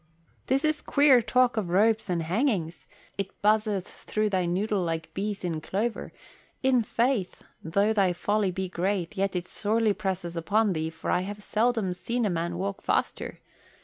"This 0.47 0.65
is 0.65 0.81
queer 0.81 1.21
talk 1.21 1.57
of 1.57 1.69
ropes 1.69 2.09
and 2.09 2.23
hangings. 2.23 2.87
It 3.19 3.39
buzzeth 3.43 3.85
through 3.87 4.31
thy 4.31 4.47
noddle 4.47 4.81
like 4.81 5.13
bees 5.13 5.43
in 5.43 5.61
clover. 5.61 6.11
In 6.63 6.81
faith, 6.81 7.43
though 7.63 7.93
thy 7.93 8.11
folly 8.11 8.49
be 8.49 8.67
great, 8.67 9.15
yet 9.15 9.35
it 9.35 9.47
sorely 9.47 9.93
presses 9.93 10.35
upon 10.35 10.73
thee, 10.73 10.89
for 10.89 11.11
I 11.11 11.21
have 11.21 11.43
seldom 11.43 11.93
seen 11.93 12.25
a 12.25 12.31
man 12.31 12.57
walk 12.57 12.81
faster. 12.81 13.41